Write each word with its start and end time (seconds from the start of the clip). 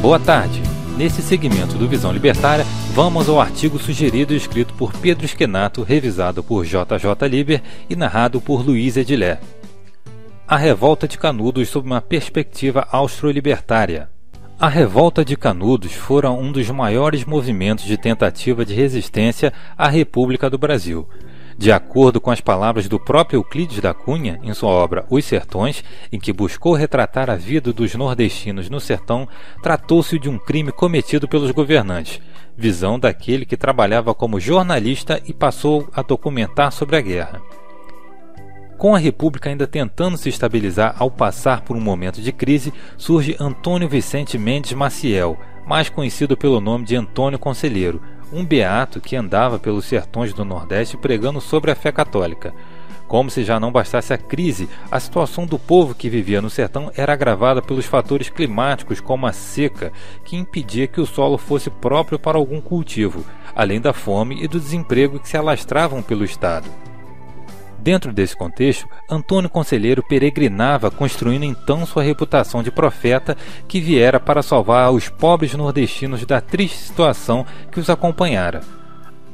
Boa 0.00 0.20
tarde. 0.20 0.62
Nesse 0.96 1.20
segmento 1.20 1.76
do 1.76 1.88
Visão 1.88 2.12
Libertária, 2.12 2.64
vamos 2.94 3.28
ao 3.28 3.40
artigo 3.40 3.80
sugerido 3.80 4.32
e 4.32 4.36
escrito 4.36 4.72
por 4.74 4.92
Pedro 4.92 5.24
Esquenato, 5.24 5.82
revisado 5.82 6.42
por 6.42 6.64
JJ 6.64 7.28
Liber 7.28 7.60
e 7.90 7.96
narrado 7.96 8.40
por 8.40 8.64
Luiz 8.64 8.96
Edilé. 8.96 9.40
A 10.46 10.56
Revolta 10.56 11.08
de 11.08 11.18
Canudos 11.18 11.68
sob 11.68 11.84
uma 11.84 12.00
perspectiva 12.00 12.86
austro-libertária. 12.92 14.08
A 14.58 14.68
Revolta 14.68 15.24
de 15.24 15.36
Canudos 15.36 15.92
fora 15.92 16.30
um 16.30 16.52
dos 16.52 16.70
maiores 16.70 17.24
movimentos 17.24 17.84
de 17.84 17.96
tentativa 17.96 18.64
de 18.64 18.74
resistência 18.74 19.52
à 19.76 19.88
República 19.88 20.48
do 20.48 20.56
Brasil. 20.56 21.08
De 21.58 21.72
acordo 21.72 22.20
com 22.20 22.30
as 22.30 22.40
palavras 22.40 22.86
do 22.86 23.00
próprio 23.00 23.38
Euclides 23.38 23.80
da 23.80 23.92
Cunha, 23.92 24.38
em 24.44 24.54
sua 24.54 24.70
obra 24.70 25.04
Os 25.10 25.24
Sertões, 25.24 25.82
em 26.12 26.20
que 26.20 26.32
buscou 26.32 26.72
retratar 26.72 27.28
a 27.28 27.34
vida 27.34 27.72
dos 27.72 27.96
nordestinos 27.96 28.70
no 28.70 28.78
sertão, 28.78 29.28
tratou-se 29.60 30.20
de 30.20 30.28
um 30.28 30.38
crime 30.38 30.70
cometido 30.70 31.26
pelos 31.26 31.50
governantes, 31.50 32.20
visão 32.56 32.96
daquele 32.96 33.44
que 33.44 33.56
trabalhava 33.56 34.14
como 34.14 34.38
jornalista 34.38 35.20
e 35.26 35.34
passou 35.34 35.88
a 35.92 36.00
documentar 36.00 36.70
sobre 36.70 36.94
a 36.94 37.00
guerra. 37.00 37.42
Com 38.76 38.94
a 38.94 38.98
República 38.98 39.50
ainda 39.50 39.66
tentando 39.66 40.16
se 40.16 40.28
estabilizar 40.28 40.94
ao 40.96 41.10
passar 41.10 41.62
por 41.62 41.76
um 41.76 41.80
momento 41.80 42.22
de 42.22 42.30
crise, 42.30 42.72
surge 42.96 43.36
Antônio 43.40 43.88
Vicente 43.88 44.38
Mendes 44.38 44.74
Maciel, 44.74 45.36
mais 45.66 45.88
conhecido 45.88 46.36
pelo 46.36 46.60
nome 46.60 46.84
de 46.84 46.94
Antônio 46.94 47.36
Conselheiro, 47.36 48.00
um 48.32 48.44
beato 48.44 49.00
que 49.00 49.16
andava 49.16 49.58
pelos 49.58 49.84
sertões 49.84 50.32
do 50.32 50.44
Nordeste 50.44 50.96
pregando 50.96 51.40
sobre 51.40 51.70
a 51.70 51.74
fé 51.74 51.90
católica. 51.90 52.54
Como 53.06 53.30
se 53.30 53.42
já 53.42 53.58
não 53.58 53.72
bastasse 53.72 54.12
a 54.12 54.18
crise, 54.18 54.68
a 54.90 55.00
situação 55.00 55.46
do 55.46 55.58
povo 55.58 55.94
que 55.94 56.10
vivia 56.10 56.42
no 56.42 56.50
sertão 56.50 56.92
era 56.94 57.14
agravada 57.14 57.62
pelos 57.62 57.86
fatores 57.86 58.28
climáticos, 58.28 59.00
como 59.00 59.26
a 59.26 59.32
seca, 59.32 59.90
que 60.24 60.36
impedia 60.36 60.86
que 60.86 61.00
o 61.00 61.06
solo 61.06 61.38
fosse 61.38 61.70
próprio 61.70 62.18
para 62.18 62.36
algum 62.36 62.60
cultivo, 62.60 63.24
além 63.56 63.80
da 63.80 63.94
fome 63.94 64.44
e 64.44 64.46
do 64.46 64.60
desemprego 64.60 65.18
que 65.18 65.28
se 65.28 65.38
alastravam 65.38 66.02
pelo 66.02 66.22
estado. 66.22 66.68
Dentro 67.88 68.12
desse 68.12 68.36
contexto, 68.36 68.86
Antônio 69.08 69.48
Conselheiro 69.48 70.02
peregrinava, 70.02 70.90
construindo 70.90 71.44
então 71.44 71.86
sua 71.86 72.02
reputação 72.02 72.62
de 72.62 72.70
profeta 72.70 73.34
que 73.66 73.80
viera 73.80 74.20
para 74.20 74.42
salvar 74.42 74.92
os 74.92 75.08
pobres 75.08 75.54
nordestinos 75.54 76.26
da 76.26 76.38
triste 76.38 76.76
situação 76.76 77.46
que 77.72 77.80
os 77.80 77.88
acompanhara. 77.88 78.60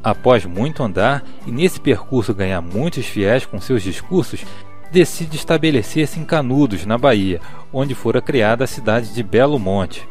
Após 0.04 0.46
muito 0.46 0.84
andar 0.84 1.24
e 1.44 1.50
nesse 1.50 1.80
percurso 1.80 2.32
ganhar 2.32 2.60
muitos 2.60 3.06
fiéis 3.06 3.44
com 3.44 3.60
seus 3.60 3.82
discursos, 3.82 4.44
decide 4.92 5.34
estabelecer-se 5.34 6.20
em 6.20 6.24
Canudos, 6.24 6.86
na 6.86 6.96
Bahia, 6.96 7.40
onde 7.72 7.92
fora 7.92 8.22
criada 8.22 8.62
a 8.62 8.68
cidade 8.68 9.12
de 9.12 9.22
Belo 9.24 9.58
Monte. 9.58 10.08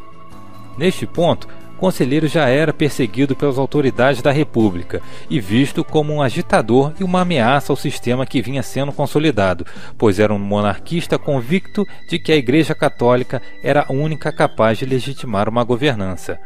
Neste 0.77 1.05
ponto, 1.05 1.47
Conselheiro 1.77 2.27
já 2.27 2.47
era 2.47 2.71
perseguido 2.71 3.35
pelas 3.35 3.57
autoridades 3.57 4.21
da 4.21 4.31
República 4.31 5.01
e 5.29 5.39
visto 5.39 5.83
como 5.83 6.13
um 6.13 6.21
agitador 6.21 6.93
e 6.99 7.03
uma 7.03 7.21
ameaça 7.21 7.73
ao 7.73 7.77
sistema 7.77 8.25
que 8.25 8.41
vinha 8.41 8.63
sendo 8.63 8.91
consolidado, 8.91 9.65
pois 9.97 10.19
era 10.19 10.33
um 10.33 10.39
monarquista 10.39 11.19
convicto 11.19 11.85
de 12.09 12.17
que 12.19 12.31
a 12.31 12.35
Igreja 12.35 12.73
Católica 12.73 13.41
era 13.61 13.85
a 13.87 13.91
única 13.91 14.31
capaz 14.31 14.77
de 14.77 14.85
legitimar 14.85 15.49
uma 15.49 15.63
governança. 15.63 16.39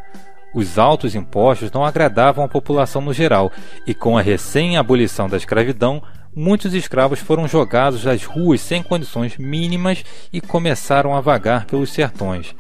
Os 0.53 0.80
altos 0.80 1.14
impostos 1.14 1.72
não 1.72 1.86
agradavam 1.86 2.44
a 2.44 2.48
população 2.48 3.02
no 3.02 3.14
geral, 3.14 3.52
e 3.86 3.94
com 3.94 4.17
a 4.17 4.22
recém-abolição 4.22 5.30
da 5.30 5.38
escravidão, 5.38 6.02
muitos 6.36 6.73
escravos 6.73 7.20
foram 7.20 7.48
jogados 7.48 8.08
às 8.08 8.23
ruas 8.23 8.61
sem 8.61 8.81
condições 8.81 9.38
mínimas 9.38 10.03
e 10.31 10.42
começaram 10.42 11.16
a 11.16 11.22
vagar 11.22 11.66
pelos 11.66 11.92
sertões. 11.92 12.55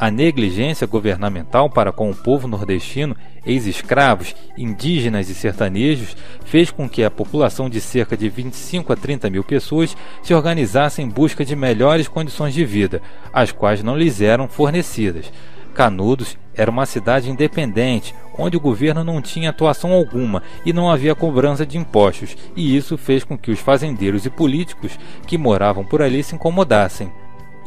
A 0.00 0.10
negligência 0.10 0.86
governamental 0.86 1.68
para 1.68 1.92
com 1.92 2.10
o 2.10 2.16
povo 2.16 2.48
nordestino, 2.48 3.14
ex-escravos, 3.44 4.34
indígenas 4.56 5.28
e 5.28 5.34
sertanejos, 5.34 6.16
fez 6.42 6.70
com 6.70 6.88
que 6.88 7.04
a 7.04 7.10
população 7.10 7.68
de 7.68 7.82
cerca 7.82 8.16
de 8.16 8.26
25 8.30 8.94
a 8.94 8.96
30 8.96 9.28
mil 9.28 9.44
pessoas 9.44 9.94
se 10.22 10.32
organizasse 10.32 11.02
em 11.02 11.08
busca 11.08 11.44
de 11.44 11.54
melhores 11.54 12.08
condições 12.08 12.54
de 12.54 12.64
vida, 12.64 13.02
as 13.30 13.52
quais 13.52 13.82
não 13.82 13.94
lhes 13.94 14.22
eram 14.22 14.48
fornecidas. 14.48 15.30
Canudos 15.74 16.38
era 16.54 16.70
uma 16.70 16.86
cidade 16.86 17.30
independente, 17.30 18.14
onde 18.38 18.56
o 18.56 18.60
governo 18.60 19.04
não 19.04 19.20
tinha 19.20 19.50
atuação 19.50 19.92
alguma 19.92 20.42
e 20.64 20.72
não 20.72 20.90
havia 20.90 21.14
cobrança 21.14 21.66
de 21.66 21.76
impostos, 21.76 22.38
e 22.56 22.74
isso 22.74 22.96
fez 22.96 23.22
com 23.22 23.36
que 23.36 23.50
os 23.50 23.60
fazendeiros 23.60 24.24
e 24.24 24.30
políticos 24.30 24.98
que 25.26 25.36
moravam 25.36 25.84
por 25.84 26.00
ali 26.00 26.22
se 26.22 26.34
incomodassem. 26.34 27.12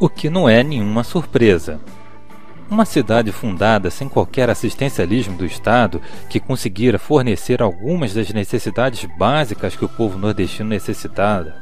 O 0.00 0.08
que 0.08 0.28
não 0.28 0.48
é 0.48 0.64
nenhuma 0.64 1.04
surpresa. 1.04 1.80
Uma 2.70 2.86
cidade 2.86 3.30
fundada 3.30 3.90
sem 3.90 4.08
qualquer 4.08 4.48
assistencialismo 4.48 5.36
do 5.36 5.44
Estado, 5.44 6.00
que 6.30 6.40
conseguira 6.40 6.98
fornecer 6.98 7.60
algumas 7.60 8.14
das 8.14 8.30
necessidades 8.30 9.06
básicas 9.18 9.76
que 9.76 9.84
o 9.84 9.88
povo 9.88 10.18
nordestino 10.18 10.70
necessitava, 10.70 11.54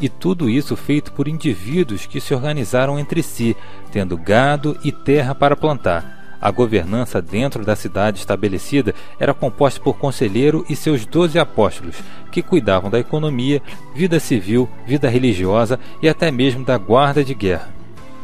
e 0.00 0.08
tudo 0.08 0.48
isso 0.48 0.74
feito 0.74 1.12
por 1.12 1.28
indivíduos 1.28 2.06
que 2.06 2.20
se 2.20 2.34
organizaram 2.34 2.98
entre 2.98 3.22
si, 3.22 3.54
tendo 3.92 4.16
gado 4.16 4.76
e 4.82 4.90
terra 4.90 5.34
para 5.34 5.54
plantar. 5.54 6.16
A 6.40 6.50
governança 6.50 7.20
dentro 7.20 7.64
da 7.64 7.76
cidade 7.76 8.18
estabelecida 8.18 8.94
era 9.18 9.34
composta 9.34 9.80
por 9.80 9.98
conselheiro 9.98 10.64
e 10.68 10.74
seus 10.74 11.04
doze 11.04 11.38
apóstolos, 11.38 11.96
que 12.32 12.42
cuidavam 12.42 12.88
da 12.88 12.98
economia, 12.98 13.60
vida 13.94 14.18
civil, 14.18 14.68
vida 14.86 15.08
religiosa 15.08 15.78
e 16.00 16.08
até 16.08 16.30
mesmo 16.30 16.64
da 16.64 16.78
guarda 16.78 17.22
de 17.24 17.34
guerra. 17.34 17.77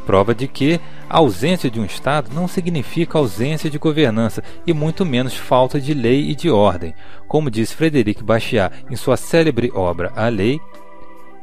Prova 0.07 0.35
de 0.35 0.47
que 0.47 0.81
a 1.09 1.19
ausência 1.19 1.71
de 1.71 1.81
um 1.81 1.85
Estado 1.85 2.31
não 2.35 2.47
significa 2.47 3.19
ausência 3.19 3.71
de 3.71 3.79
governança 3.79 4.43
e 4.67 4.73
muito 4.73 5.05
menos 5.05 5.35
falta 5.35 5.81
de 5.81 5.95
lei 5.95 6.31
e 6.31 6.35
de 6.35 6.51
ordem. 6.51 6.95
Como 7.27 7.51
diz 7.51 7.73
Frederic 7.73 8.23
Bastiat 8.23 8.85
em 8.91 8.97
sua 8.97 9.17
célebre 9.17 9.73
obra 9.75 10.13
A 10.15 10.29
Lei, 10.29 10.61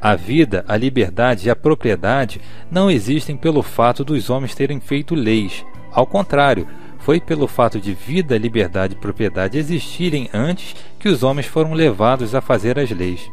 a 0.00 0.16
vida, 0.16 0.64
a 0.66 0.76
liberdade 0.76 1.46
e 1.46 1.50
a 1.50 1.54
propriedade 1.54 2.40
não 2.68 2.90
existem 2.90 3.36
pelo 3.36 3.62
fato 3.62 4.04
dos 4.04 4.30
homens 4.30 4.52
terem 4.52 4.80
feito 4.80 5.14
leis. 5.14 5.64
Ao 5.92 6.04
contrário, 6.04 6.66
foi 6.98 7.20
pelo 7.20 7.48
fato 7.48 7.80
de 7.80 7.94
vida, 7.94 8.38
liberdade 8.38 8.94
e 8.94 8.96
propriedade 8.96 9.58
existirem 9.58 10.28
antes 10.32 10.74
que 10.98 11.08
os 11.08 11.22
homens 11.22 11.46
foram 11.46 11.72
levados 11.72 12.34
a 12.34 12.40
fazer 12.40 12.78
as 12.78 12.90
leis. 12.90 13.30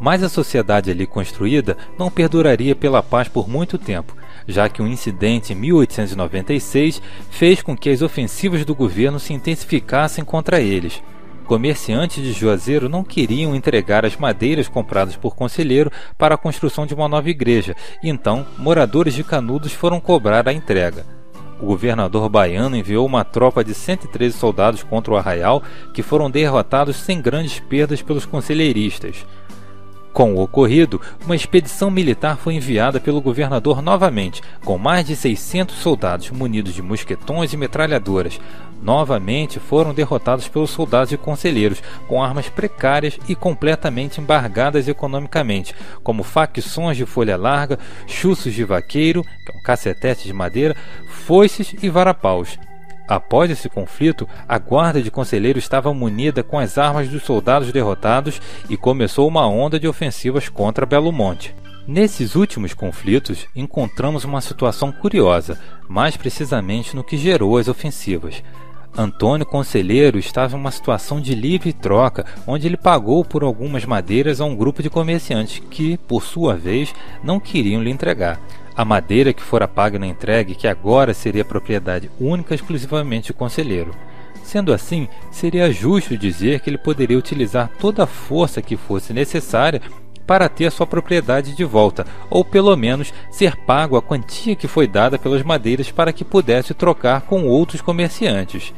Mas 0.00 0.22
a 0.22 0.28
sociedade 0.28 0.90
ali 0.90 1.06
construída 1.06 1.76
não 1.98 2.10
perduraria 2.10 2.74
pela 2.74 3.02
paz 3.02 3.28
por 3.28 3.48
muito 3.48 3.78
tempo, 3.78 4.15
já 4.46 4.68
que 4.68 4.82
um 4.82 4.86
incidente 4.86 5.52
em 5.52 5.56
1896 5.56 7.02
fez 7.30 7.62
com 7.62 7.76
que 7.76 7.90
as 7.90 8.02
ofensivas 8.02 8.64
do 8.64 8.74
governo 8.74 9.18
se 9.18 9.32
intensificassem 9.32 10.24
contra 10.24 10.60
eles. 10.60 11.02
Comerciantes 11.46 12.24
de 12.24 12.32
Juazeiro 12.32 12.88
não 12.88 13.04
queriam 13.04 13.54
entregar 13.54 14.04
as 14.04 14.16
madeiras 14.16 14.66
compradas 14.66 15.14
por 15.16 15.36
conselheiro 15.36 15.92
para 16.18 16.34
a 16.34 16.38
construção 16.38 16.84
de 16.84 16.92
uma 16.94 17.08
nova 17.08 17.30
igreja, 17.30 17.76
então 18.02 18.44
moradores 18.58 19.14
de 19.14 19.22
Canudos 19.22 19.72
foram 19.72 20.00
cobrar 20.00 20.48
a 20.48 20.52
entrega. 20.52 21.06
O 21.60 21.66
governador 21.66 22.28
baiano 22.28 22.76
enviou 22.76 23.06
uma 23.06 23.24
tropa 23.24 23.64
de 23.64 23.72
113 23.72 24.36
soldados 24.36 24.82
contra 24.82 25.14
o 25.14 25.16
arraial, 25.16 25.62
que 25.94 26.02
foram 26.02 26.30
derrotados 26.30 26.96
sem 26.96 27.20
grandes 27.20 27.58
perdas 27.60 28.02
pelos 28.02 28.26
conselheiristas. 28.26 29.24
Com 30.16 30.32
o 30.32 30.40
ocorrido, 30.40 30.98
uma 31.26 31.36
expedição 31.36 31.90
militar 31.90 32.38
foi 32.38 32.54
enviada 32.54 32.98
pelo 32.98 33.20
governador 33.20 33.82
novamente, 33.82 34.40
com 34.64 34.78
mais 34.78 35.04
de 35.04 35.14
600 35.14 35.76
soldados 35.76 36.30
munidos 36.30 36.72
de 36.72 36.80
mosquetões 36.80 37.52
e 37.52 37.56
metralhadoras. 37.58 38.40
Novamente 38.82 39.60
foram 39.60 39.92
derrotados 39.92 40.48
pelos 40.48 40.70
soldados 40.70 41.12
e 41.12 41.18
conselheiros, 41.18 41.82
com 42.08 42.24
armas 42.24 42.48
precárias 42.48 43.18
e 43.28 43.34
completamente 43.34 44.18
embargadas 44.18 44.88
economicamente, 44.88 45.74
como 46.02 46.22
facções 46.22 46.96
de 46.96 47.04
folha 47.04 47.36
larga, 47.36 47.78
chuços 48.06 48.54
de 48.54 48.64
vaqueiro, 48.64 49.22
que 49.22 49.52
é 49.52 49.54
um 49.54 49.62
cacetete 49.62 50.26
de 50.26 50.32
madeira, 50.32 50.74
foices 51.26 51.74
e 51.82 51.90
varapaus. 51.90 52.58
Após 53.08 53.50
esse 53.50 53.68
conflito, 53.68 54.28
a 54.48 54.58
guarda 54.58 55.00
de 55.00 55.10
conselheiro 55.10 55.58
estava 55.58 55.94
munida 55.94 56.42
com 56.42 56.58
as 56.58 56.76
armas 56.76 57.08
dos 57.08 57.22
soldados 57.22 57.70
derrotados 57.70 58.40
e 58.68 58.76
começou 58.76 59.28
uma 59.28 59.46
onda 59.46 59.78
de 59.78 59.86
ofensivas 59.86 60.48
contra 60.48 60.86
Belo 60.86 61.12
Monte. 61.12 61.54
Nesses 61.86 62.34
últimos 62.34 62.74
conflitos, 62.74 63.46
encontramos 63.54 64.24
uma 64.24 64.40
situação 64.40 64.90
curiosa, 64.90 65.56
mais 65.88 66.16
precisamente 66.16 66.96
no 66.96 67.04
que 67.04 67.16
gerou 67.16 67.56
as 67.56 67.68
ofensivas. 67.68 68.42
Antônio 68.98 69.46
Conselheiro 69.46 70.18
estava 70.18 70.56
em 70.56 70.58
uma 70.58 70.70
situação 70.72 71.20
de 71.20 71.34
livre 71.34 71.72
troca, 71.72 72.24
onde 72.44 72.66
ele 72.66 72.76
pagou 72.76 73.24
por 73.24 73.44
algumas 73.44 73.84
madeiras 73.84 74.40
a 74.40 74.44
um 74.44 74.56
grupo 74.56 74.82
de 74.82 74.90
comerciantes 74.90 75.62
que, 75.70 75.96
por 75.96 76.24
sua 76.24 76.56
vez, 76.56 76.92
não 77.22 77.38
queriam 77.38 77.82
lhe 77.82 77.90
entregar. 77.90 78.40
A 78.76 78.84
madeira 78.84 79.32
que 79.32 79.42
fora 79.42 79.66
paga 79.66 79.98
na 79.98 80.06
entregue, 80.06 80.54
que 80.54 80.68
agora 80.68 81.14
seria 81.14 81.44
propriedade 81.44 82.10
única 82.20 82.54
exclusivamente 82.54 83.32
do 83.32 83.34
conselheiro. 83.34 83.92
Sendo 84.42 84.72
assim, 84.72 85.08
seria 85.30 85.72
justo 85.72 86.16
dizer 86.16 86.60
que 86.60 86.68
ele 86.68 86.76
poderia 86.76 87.18
utilizar 87.18 87.70
toda 87.80 88.04
a 88.04 88.06
força 88.06 88.60
que 88.60 88.76
fosse 88.76 89.14
necessária 89.14 89.80
para 90.26 90.48
ter 90.48 90.70
sua 90.70 90.86
propriedade 90.86 91.54
de 91.54 91.64
volta, 91.64 92.04
ou 92.28 92.44
pelo 92.44 92.76
menos 92.76 93.14
ser 93.30 93.56
pago 93.56 93.96
a 93.96 94.02
quantia 94.02 94.54
que 94.54 94.68
foi 94.68 94.86
dada 94.86 95.18
pelas 95.18 95.42
madeiras 95.42 95.90
para 95.90 96.12
que 96.12 96.24
pudesse 96.24 96.74
trocar 96.74 97.22
com 97.22 97.44
outros 97.46 97.80
comerciantes. 97.80 98.74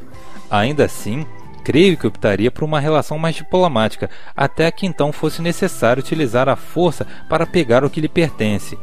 Ainda 0.51 0.85
assim, 0.85 1.27
creio 1.65 1.97
que 1.97 2.07
optaria 2.07 2.51
por 2.51 2.65
uma 2.65 2.79
relação 2.79 3.19
mais 3.19 3.35
diplomática, 3.35 4.09
até 4.37 4.71
que 4.71 4.87
então 4.87 5.11
fosse 5.11 5.43
necessário 5.43 6.03
utilizar 6.03 6.49
a 6.49 6.57
força 6.57 7.07
para 7.29 7.47
pegar 7.47 7.85
o 7.85 7.91
que 7.91 8.01
lhe 8.01 8.09
pertence. 8.09 8.79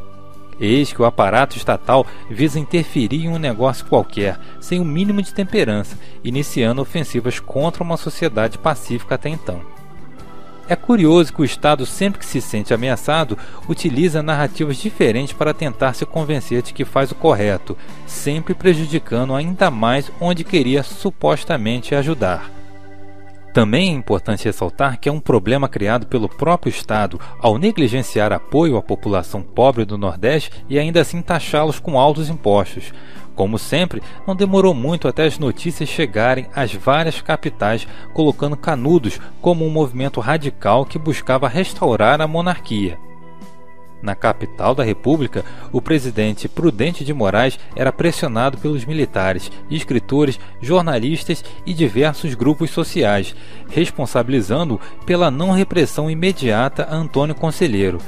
Eis 0.58 0.92
que 0.92 1.02
o 1.02 1.04
aparato 1.04 1.56
estatal 1.56 2.06
visa 2.30 2.58
interferir 2.58 3.26
em 3.26 3.28
um 3.28 3.38
negócio 3.38 3.86
qualquer, 3.86 4.38
sem 4.60 4.80
o 4.80 4.84
mínimo 4.84 5.20
de 5.20 5.34
temperança, 5.34 5.98
iniciando 6.24 6.80
ofensivas 6.80 7.38
contra 7.38 7.82
uma 7.82 7.96
sociedade 7.96 8.58
pacífica 8.58 9.16
até 9.16 9.28
então. 9.28 9.60
É 10.68 10.74
curioso 10.74 11.32
que 11.32 11.42
o 11.42 11.44
Estado, 11.44 11.86
sempre 11.86 12.18
que 12.18 12.26
se 12.26 12.40
sente 12.40 12.74
ameaçado, 12.74 13.38
utiliza 13.68 14.22
narrativas 14.22 14.76
diferentes 14.78 15.32
para 15.32 15.54
tentar 15.54 15.92
se 15.92 16.04
convencer 16.04 16.60
de 16.60 16.72
que 16.72 16.84
faz 16.84 17.12
o 17.12 17.14
correto, 17.14 17.76
sempre 18.04 18.52
prejudicando 18.52 19.34
ainda 19.34 19.70
mais 19.70 20.10
onde 20.20 20.42
queria 20.42 20.82
supostamente 20.82 21.94
ajudar. 21.94 22.55
Também 23.56 23.88
é 23.88 23.92
importante 23.94 24.44
ressaltar 24.44 25.00
que 25.00 25.08
é 25.08 25.12
um 25.12 25.18
problema 25.18 25.66
criado 25.66 26.06
pelo 26.06 26.28
próprio 26.28 26.68
Estado 26.68 27.18
ao 27.40 27.56
negligenciar 27.56 28.30
apoio 28.30 28.76
à 28.76 28.82
população 28.82 29.40
pobre 29.40 29.86
do 29.86 29.96
Nordeste 29.96 30.50
e 30.68 30.78
ainda 30.78 31.00
assim 31.00 31.22
taxá-los 31.22 31.80
com 31.80 31.98
altos 31.98 32.28
impostos. 32.28 32.92
Como 33.34 33.58
sempre, 33.58 34.02
não 34.26 34.36
demorou 34.36 34.74
muito 34.74 35.08
até 35.08 35.24
as 35.24 35.38
notícias 35.38 35.88
chegarem 35.88 36.46
às 36.54 36.74
várias 36.74 37.22
capitais, 37.22 37.88
colocando 38.12 38.58
Canudos 38.58 39.18
como 39.40 39.64
um 39.64 39.70
movimento 39.70 40.20
radical 40.20 40.84
que 40.84 40.98
buscava 40.98 41.48
restaurar 41.48 42.20
a 42.20 42.26
monarquia. 42.26 43.05
Na 44.06 44.14
capital 44.14 44.72
da 44.72 44.84
República, 44.84 45.44
o 45.72 45.82
presidente 45.82 46.48
Prudente 46.48 47.04
de 47.04 47.12
Moraes 47.12 47.58
era 47.74 47.92
pressionado 47.92 48.56
pelos 48.56 48.84
militares, 48.84 49.50
escritores, 49.68 50.38
jornalistas 50.60 51.44
e 51.66 51.74
diversos 51.74 52.32
grupos 52.34 52.70
sociais, 52.70 53.34
responsabilizando-o 53.68 54.80
pela 55.04 55.28
não 55.28 55.50
repressão 55.50 56.08
imediata 56.08 56.86
a 56.88 56.94
Antônio 56.94 57.34
Conselheiro. 57.34 57.98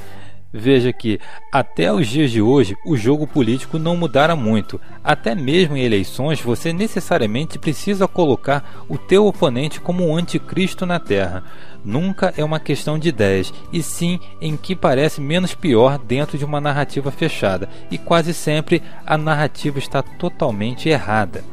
Veja 0.51 0.91
que, 0.91 1.19
até 1.51 1.93
os 1.93 2.07
dias 2.07 2.31
de 2.31 2.41
hoje, 2.41 2.75
o 2.83 2.97
jogo 2.97 3.27
político 3.27 3.77
não 3.77 3.95
mudara 3.95 4.35
muito. 4.35 4.81
Até 5.03 5.35
mesmo 5.35 5.77
em 5.77 5.83
eleições, 5.83 6.41
você 6.41 6.73
necessariamente 6.73 7.59
precisa 7.59 8.07
colocar 8.07 8.83
o 8.89 8.97
teu 8.97 9.27
oponente 9.27 9.79
como 9.79 10.07
um 10.07 10.15
anticristo 10.15 10.87
na 10.87 10.99
Terra. 10.99 11.43
Nunca 11.85 12.33
é 12.35 12.43
uma 12.43 12.59
questão 12.59 12.97
de 12.97 13.09
ideias, 13.09 13.53
e 13.71 13.83
sim 13.83 14.19
em 14.41 14.57
que 14.57 14.75
parece 14.75 15.21
menos 15.21 15.53
pior 15.53 15.99
dentro 15.99 16.35
de 16.35 16.43
uma 16.43 16.59
narrativa 16.59 17.11
fechada, 17.11 17.69
e 17.91 17.97
quase 17.97 18.33
sempre 18.33 18.81
a 19.05 19.17
narrativa 19.17 19.77
está 19.77 20.01
totalmente 20.01 20.89
errada. 20.89 21.43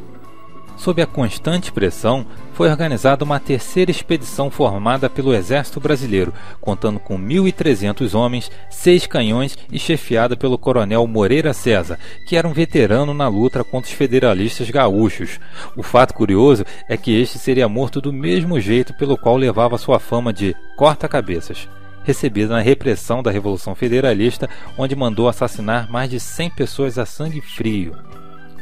Sob 0.77 1.01
a 1.01 1.07
constante 1.07 1.73
pressão, 1.73 2.27
foi 2.53 2.69
organizada 2.69 3.25
uma 3.25 3.41
terceira 3.41 3.91
expedição 3.91 4.51
formada 4.51 5.09
pelo 5.09 5.35
Exército 5.35 5.81
Brasileiro, 5.81 6.33
contando 6.61 7.01
com 7.01 7.19
1.300 7.19 8.15
homens, 8.15 8.51
seis 8.71 9.07
canhões 9.07 9.57
e 9.73 9.79
chefiada 9.79 10.37
pelo 10.37 10.59
coronel 10.59 11.07
Moreira 11.07 11.53
César, 11.53 11.99
que 12.27 12.37
era 12.37 12.47
um 12.47 12.53
veterano 12.53 13.15
na 13.15 13.27
luta 13.27 13.65
contra 13.65 13.91
os 13.91 13.97
federalistas 13.97 14.71
gaúchos. 14.71 15.41
O 15.75 15.83
fato 15.83 16.13
curioso 16.13 16.65
é 16.89 16.97
que 16.97 17.21
este 17.21 17.39
seria 17.39 17.69
morto 17.69 18.01
do 18.01 18.13
mesmo 18.13 18.61
jeito 18.61 18.95
pelo 18.95 19.17
qual 19.17 19.37
levava 19.37 19.79
sua 19.79 19.99
fama 19.99 20.33
de 20.33 20.55
corta-cabeças 20.77 21.69
recebida 22.05 22.55
na 22.55 22.61
repressão 22.61 23.21
da 23.21 23.33
Revolução 23.33 23.75
Federalista, 23.75 24.49
onde 24.79 24.95
mandou 24.95 25.29
assassinar 25.29 25.91
mais 25.91 26.09
de 26.09 26.21
100 26.21 26.51
pessoas 26.51 26.99
a 26.99 27.05
sangue 27.05 27.41
frio. 27.41 27.93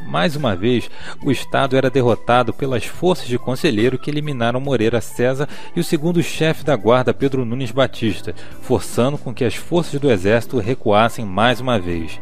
Mais 0.06 0.36
uma 0.36 0.54
vez, 0.54 0.90
o 1.24 1.30
Estado 1.30 1.76
era 1.76 1.90
derrotado 1.90 2.52
pelas 2.52 2.84
forças 2.84 3.26
de 3.26 3.38
conselheiro 3.38 3.98
que 3.98 4.10
eliminaram 4.10 4.60
Moreira 4.60 5.00
César 5.00 5.48
e 5.74 5.80
o 5.80 5.84
segundo 5.84 6.22
chefe 6.22 6.62
da 6.64 6.76
guarda, 6.76 7.14
Pedro 7.14 7.44
Nunes 7.44 7.70
Batista, 7.70 8.34
forçando 8.60 9.18
com 9.18 9.34
que 9.34 9.44
as 9.44 9.54
forças 9.54 9.98
do 9.98 10.10
exército 10.10 10.58
recuassem 10.58 11.24
mais 11.24 11.60
uma 11.60 11.78
vez. 11.78 12.20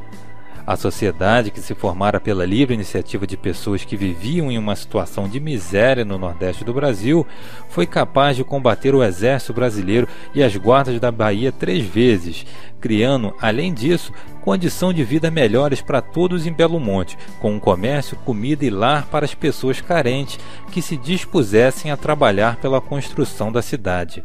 A 0.64 0.76
sociedade, 0.76 1.50
que 1.50 1.60
se 1.60 1.74
formara 1.74 2.20
pela 2.20 2.46
livre 2.46 2.74
iniciativa 2.74 3.26
de 3.26 3.36
pessoas 3.36 3.84
que 3.84 3.96
viviam 3.96 4.50
em 4.50 4.56
uma 4.56 4.76
situação 4.76 5.28
de 5.28 5.40
miséria 5.40 6.04
no 6.04 6.16
Nordeste 6.16 6.64
do 6.64 6.72
Brasil, 6.72 7.26
foi 7.68 7.84
capaz 7.84 8.36
de 8.36 8.44
combater 8.44 8.94
o 8.94 9.02
exército 9.02 9.52
brasileiro 9.52 10.06
e 10.32 10.40
as 10.40 10.56
guardas 10.56 11.00
da 11.00 11.10
Bahia 11.10 11.50
três 11.50 11.84
vezes, 11.84 12.46
criando, 12.80 13.34
além 13.40 13.74
disso, 13.74 14.12
condição 14.40 14.92
de 14.92 15.02
vida 15.02 15.32
melhores 15.32 15.80
para 15.80 16.00
todos 16.00 16.46
em 16.46 16.52
Belo 16.52 16.78
Monte, 16.78 17.18
com 17.40 17.52
um 17.52 17.60
comércio, 17.60 18.16
comida 18.18 18.64
e 18.64 18.70
lar 18.70 19.06
para 19.06 19.24
as 19.24 19.34
pessoas 19.34 19.80
carentes 19.80 20.38
que 20.70 20.80
se 20.80 20.96
dispusessem 20.96 21.90
a 21.90 21.96
trabalhar 21.96 22.56
pela 22.56 22.80
construção 22.80 23.50
da 23.50 23.62
cidade. 23.62 24.24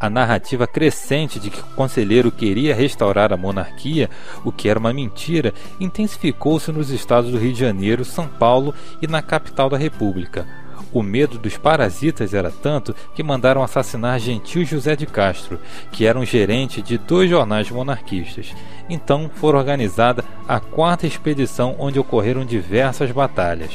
A 0.00 0.08
narrativa 0.08 0.64
crescente 0.64 1.40
de 1.40 1.50
que 1.50 1.58
o 1.58 1.74
conselheiro 1.74 2.30
queria 2.30 2.72
restaurar 2.72 3.32
a 3.32 3.36
monarquia, 3.36 4.08
o 4.44 4.52
que 4.52 4.68
era 4.68 4.78
uma 4.78 4.92
mentira, 4.92 5.52
intensificou-se 5.80 6.70
nos 6.70 6.90
estados 6.90 7.32
do 7.32 7.38
Rio 7.38 7.52
de 7.52 7.58
Janeiro, 7.58 8.04
São 8.04 8.28
Paulo 8.28 8.72
e 9.02 9.08
na 9.08 9.20
capital 9.20 9.68
da 9.68 9.76
República. 9.76 10.46
O 10.92 11.02
medo 11.02 11.36
dos 11.36 11.56
parasitas 11.56 12.32
era 12.32 12.48
tanto 12.48 12.94
que 13.12 13.24
mandaram 13.24 13.60
assassinar 13.60 14.20
Gentil 14.20 14.64
José 14.64 14.94
de 14.94 15.04
Castro, 15.04 15.58
que 15.90 16.06
era 16.06 16.16
um 16.16 16.24
gerente 16.24 16.80
de 16.80 16.96
dois 16.96 17.28
jornais 17.28 17.68
monarquistas. 17.68 18.54
Então 18.88 19.28
foi 19.34 19.52
organizada 19.52 20.24
a 20.46 20.60
quarta 20.60 21.08
expedição 21.08 21.74
onde 21.76 21.98
ocorreram 21.98 22.44
diversas 22.44 23.10
batalhas. 23.10 23.72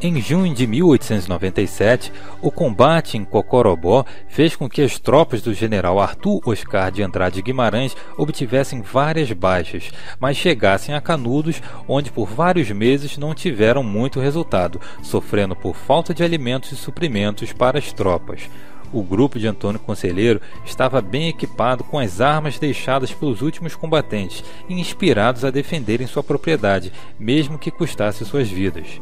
Em 0.00 0.20
junho 0.20 0.54
de 0.54 0.64
1897, 0.64 2.12
o 2.40 2.52
combate 2.52 3.18
em 3.18 3.24
Cocorobó 3.24 4.04
fez 4.28 4.54
com 4.54 4.68
que 4.68 4.80
as 4.80 4.96
tropas 4.96 5.42
do 5.42 5.52
general 5.52 5.98
Arthur 5.98 6.40
Oscar 6.46 6.92
de 6.92 7.02
Andrade 7.02 7.42
Guimarães 7.42 7.96
obtivessem 8.16 8.80
várias 8.80 9.32
baixas, 9.32 9.90
mas 10.20 10.36
chegassem 10.36 10.94
a 10.94 11.00
Canudos, 11.00 11.60
onde 11.88 12.12
por 12.12 12.28
vários 12.28 12.70
meses 12.70 13.18
não 13.18 13.34
tiveram 13.34 13.82
muito 13.82 14.20
resultado, 14.20 14.80
sofrendo 15.02 15.56
por 15.56 15.74
falta 15.74 16.14
de 16.14 16.22
alimentos 16.22 16.70
e 16.70 16.76
suprimentos 16.76 17.52
para 17.52 17.80
as 17.80 17.92
tropas. 17.92 18.48
O 18.92 19.02
grupo 19.02 19.36
de 19.36 19.48
Antônio 19.48 19.80
Conselheiro 19.80 20.40
estava 20.64 21.02
bem 21.02 21.26
equipado 21.26 21.82
com 21.82 21.98
as 21.98 22.20
armas 22.20 22.56
deixadas 22.56 23.12
pelos 23.12 23.42
últimos 23.42 23.74
combatentes 23.74 24.44
e 24.68 24.74
inspirados 24.74 25.44
a 25.44 25.50
defenderem 25.50 26.06
sua 26.06 26.22
propriedade, 26.22 26.92
mesmo 27.18 27.58
que 27.58 27.72
custasse 27.72 28.24
suas 28.24 28.48
vidas. 28.48 29.00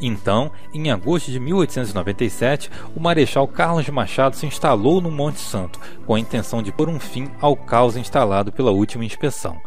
Então, 0.00 0.50
em 0.72 0.90
agosto 0.90 1.30
de 1.30 1.40
1897, 1.40 2.70
o 2.94 3.00
Marechal 3.00 3.48
Carlos 3.48 3.84
de 3.84 3.92
Machado 3.92 4.36
se 4.36 4.46
instalou 4.46 5.00
no 5.00 5.10
Monte 5.10 5.40
Santo, 5.40 5.80
com 6.06 6.14
a 6.14 6.20
intenção 6.20 6.62
de 6.62 6.70
pôr 6.70 6.88
um 6.88 7.00
fim 7.00 7.28
ao 7.40 7.56
caos 7.56 7.96
instalado 7.96 8.52
pela 8.52 8.70
última 8.70 9.04
inspeção. 9.04 9.60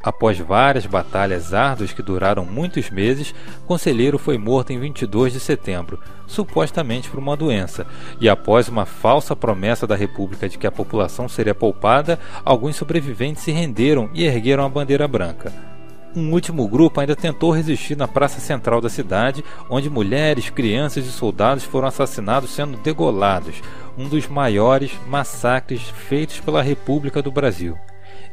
Após 0.00 0.38
várias 0.38 0.86
batalhas 0.86 1.52
árduas 1.52 1.92
que 1.92 2.02
duraram 2.02 2.44
muitos 2.44 2.88
meses, 2.88 3.34
Conselheiro 3.66 4.16
foi 4.16 4.38
morto 4.38 4.72
em 4.72 4.78
22 4.78 5.32
de 5.32 5.40
setembro, 5.40 5.98
supostamente 6.24 7.10
por 7.10 7.18
uma 7.18 7.36
doença, 7.36 7.84
e 8.20 8.28
após 8.28 8.68
uma 8.68 8.86
falsa 8.86 9.34
promessa 9.34 9.88
da 9.88 9.96
República 9.96 10.48
de 10.48 10.56
que 10.56 10.68
a 10.68 10.72
população 10.72 11.28
seria 11.28 11.54
poupada, 11.54 12.16
alguns 12.44 12.76
sobreviventes 12.76 13.42
se 13.42 13.50
renderam 13.50 14.08
e 14.14 14.24
ergueram 14.24 14.64
a 14.64 14.68
bandeira 14.68 15.08
branca. 15.08 15.77
Um 16.18 16.32
último 16.32 16.66
grupo 16.66 16.98
ainda 16.98 17.14
tentou 17.14 17.52
resistir 17.52 17.96
na 17.96 18.08
praça 18.08 18.40
central 18.40 18.80
da 18.80 18.88
cidade, 18.88 19.44
onde 19.70 19.88
mulheres, 19.88 20.50
crianças 20.50 21.06
e 21.06 21.12
soldados 21.12 21.62
foram 21.62 21.86
assassinados 21.86 22.50
sendo 22.50 22.76
degolados, 22.78 23.62
um 23.96 24.08
dos 24.08 24.26
maiores 24.26 24.90
massacres 25.06 25.80
feitos 25.80 26.40
pela 26.40 26.60
República 26.60 27.22
do 27.22 27.30
Brasil. 27.30 27.78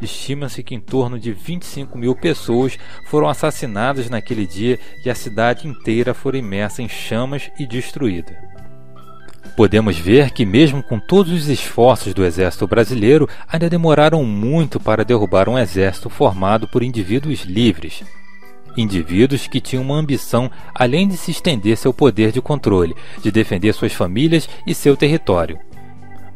Estima-se 0.02 0.64
que 0.64 0.74
em 0.74 0.80
torno 0.80 1.20
de 1.20 1.32
25 1.32 1.96
mil 1.96 2.16
pessoas 2.16 2.76
foram 3.06 3.30
assassinadas 3.30 4.10
naquele 4.10 4.48
dia 4.48 4.80
e 5.06 5.10
a 5.12 5.14
cidade 5.14 5.68
inteira 5.68 6.16
foi 6.16 6.40
imersa 6.40 6.82
em 6.82 6.90
chamas 6.90 7.52
e 7.60 7.68
destruída. 7.68 8.55
Podemos 9.56 9.98
ver 9.98 10.32
que, 10.32 10.46
mesmo 10.46 10.84
com 10.84 11.00
todos 11.00 11.32
os 11.32 11.48
esforços 11.48 12.14
do 12.14 12.26
exército 12.26 12.68
brasileiro, 12.68 13.28
ainda 13.48 13.70
demoraram 13.70 14.22
muito 14.26 14.82
para 14.82 15.06
derrubar 15.06 15.48
um 15.48 15.58
exército 15.58 16.10
formado 16.10 16.68
por 16.68 16.84
indivíduos 16.84 17.44
livres. 17.44 18.04
Indivíduos 18.76 19.48
que 19.48 19.62
tinham 19.62 19.84
uma 19.84 19.96
ambição 19.96 20.52
além 20.74 21.08
de 21.08 21.16
se 21.16 21.32
estender 21.32 21.78
seu 21.78 21.94
poder 21.94 22.34
de 22.34 22.42
controle, 22.42 22.94
de 23.24 23.32
defender 23.32 23.74
suas 23.74 23.94
famílias 23.94 24.50
e 24.68 24.76
seu 24.76 24.98
território. 24.98 25.58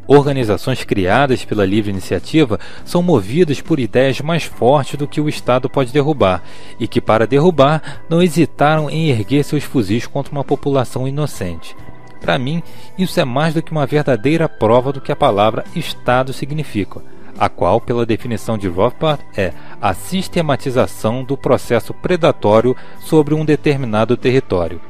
Organizações 0.08 0.86
criadas 0.86 1.44
pela 1.44 1.66
livre 1.66 1.92
iniciativa 1.92 2.58
são 2.86 3.04
movidas 3.04 3.60
por 3.60 3.82
ideias 3.82 4.22
mais 4.22 4.44
fortes 4.44 4.98
do 4.98 5.08
que 5.08 5.20
o 5.20 5.28
Estado 5.28 5.70
pode 5.70 5.92
derrubar, 5.92 6.42
e 6.80 6.88
que, 6.88 7.02
para 7.02 7.28
derrubar, 7.28 8.02
não 8.10 8.24
hesitaram 8.24 8.90
em 8.90 9.10
erguer 9.10 9.44
seus 9.44 9.66
fuzis 9.66 10.08
contra 10.08 10.32
uma 10.32 10.44
população 10.44 11.06
inocente. 11.06 11.76
Para 12.20 12.38
mim, 12.38 12.62
isso 12.98 13.20
é 13.20 13.26
mais 13.26 13.54
do 13.54 13.62
que 13.62 13.72
uma 13.72 13.86
verdadeira 13.86 14.48
prova 14.50 14.92
do 14.92 15.02
que 15.02 15.12
a 15.12 15.16
palavra 15.16 15.64
Estado 15.76 16.34
significa, 16.34 17.02
a 17.38 17.48
qual, 17.48 17.80
pela 17.80 18.06
definição 18.06 18.58
de 18.58 18.68
Rothbard, 18.68 19.24
é 19.36 19.54
a 19.82 19.94
sistematização 19.94 21.24
do 21.24 21.38
processo 21.38 21.94
predatório 21.94 22.76
sobre 23.00 23.34
um 23.34 23.46
determinado 23.46 24.18
território, 24.18 24.82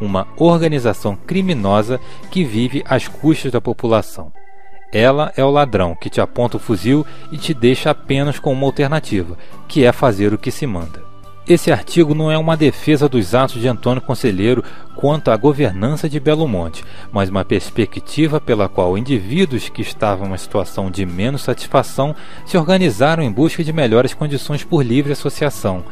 uma 0.00 0.28
organização 0.36 1.16
criminosa 1.16 2.00
que 2.30 2.44
vive 2.44 2.84
às 2.86 3.08
custas 3.08 3.50
da 3.50 3.60
população. 3.60 4.32
Ela 4.92 5.32
é 5.36 5.44
o 5.44 5.50
ladrão 5.50 5.94
que 5.94 6.08
te 6.08 6.20
aponta 6.20 6.56
o 6.56 6.60
fuzil 6.60 7.04
e 7.30 7.36
te 7.36 7.52
deixa 7.52 7.90
apenas 7.90 8.38
com 8.38 8.52
uma 8.52 8.66
alternativa, 8.66 9.36
que 9.66 9.84
é 9.84 9.92
fazer 9.92 10.32
o 10.32 10.38
que 10.38 10.50
se 10.50 10.66
manda. 10.66 11.07
Esse 11.48 11.72
artigo 11.72 12.14
não 12.14 12.30
é 12.30 12.36
uma 12.36 12.58
defesa 12.58 13.08
dos 13.08 13.34
atos 13.34 13.58
de 13.58 13.66
Antônio 13.66 14.02
Conselheiro 14.02 14.62
quanto 14.94 15.30
à 15.30 15.36
governança 15.36 16.06
de 16.06 16.20
Belo 16.20 16.46
Monte, 16.46 16.84
mas 17.10 17.30
uma 17.30 17.42
perspectiva 17.42 18.38
pela 18.38 18.68
qual 18.68 18.98
indivíduos 18.98 19.70
que 19.70 19.80
estavam 19.80 20.26
em 20.26 20.28
uma 20.28 20.36
situação 20.36 20.90
de 20.90 21.06
menos 21.06 21.40
satisfação 21.40 22.14
se 22.44 22.58
organizaram 22.58 23.22
em 23.22 23.32
busca 23.32 23.64
de 23.64 23.72
melhores 23.72 24.12
condições 24.12 24.62
por 24.62 24.84
livre 24.84 25.12
associação. 25.12 25.82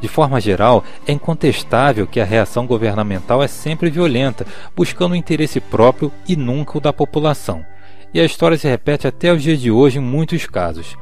De 0.00 0.08
forma 0.08 0.40
geral, 0.40 0.82
é 1.06 1.12
incontestável 1.12 2.04
que 2.04 2.18
a 2.18 2.24
reação 2.24 2.66
governamental 2.66 3.40
é 3.40 3.46
sempre 3.46 3.90
violenta, 3.90 4.44
buscando 4.74 5.12
o 5.12 5.16
interesse 5.16 5.60
próprio 5.60 6.10
e 6.26 6.34
nunca 6.34 6.76
o 6.76 6.80
da 6.80 6.92
população 6.92 7.64
e 8.12 8.20
a 8.20 8.24
história 8.24 8.56
se 8.56 8.66
repete 8.66 9.06
até 9.06 9.32
os 9.32 9.42
dias 9.42 9.60
de 9.60 9.70
hoje 9.70 9.98
em 9.98 10.02
muitos 10.02 10.46
casos. 10.46 10.96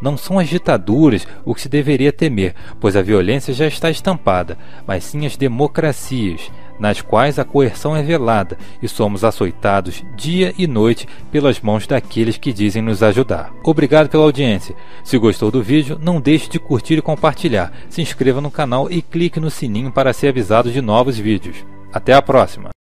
Não 0.00 0.16
são 0.16 0.38
as 0.38 0.48
ditaduras 0.48 1.26
o 1.44 1.54
que 1.54 1.60
se 1.60 1.68
deveria 1.68 2.12
temer, 2.12 2.54
pois 2.80 2.96
a 2.96 3.02
violência 3.02 3.54
já 3.54 3.66
está 3.66 3.90
estampada, 3.90 4.58
mas 4.86 5.04
sim 5.04 5.26
as 5.26 5.36
democracias, 5.36 6.50
nas 6.78 7.00
quais 7.00 7.38
a 7.38 7.44
coerção 7.44 7.96
é 7.96 8.02
velada 8.02 8.58
e 8.82 8.88
somos 8.88 9.24
açoitados 9.24 10.04
dia 10.14 10.54
e 10.58 10.66
noite 10.66 11.08
pelas 11.30 11.60
mãos 11.60 11.86
daqueles 11.86 12.36
que 12.36 12.52
dizem 12.52 12.82
nos 12.82 13.02
ajudar. 13.02 13.52
Obrigado 13.64 14.08
pela 14.08 14.24
audiência. 14.24 14.76
Se 15.02 15.16
gostou 15.18 15.50
do 15.50 15.62
vídeo, 15.62 15.98
não 16.00 16.20
deixe 16.20 16.48
de 16.48 16.58
curtir 16.58 16.98
e 16.98 17.02
compartilhar. 17.02 17.72
Se 17.88 18.02
inscreva 18.02 18.40
no 18.40 18.50
canal 18.50 18.90
e 18.90 19.00
clique 19.00 19.40
no 19.40 19.50
sininho 19.50 19.90
para 19.90 20.12
ser 20.12 20.28
avisado 20.28 20.70
de 20.70 20.80
novos 20.80 21.18
vídeos. 21.18 21.56
Até 21.92 22.12
a 22.12 22.20
próxima! 22.20 22.76